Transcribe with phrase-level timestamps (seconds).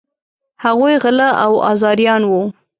[0.63, 2.41] هغوی غله او آزاریان وه.